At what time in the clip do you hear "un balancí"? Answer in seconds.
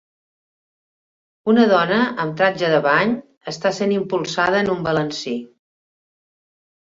4.77-5.35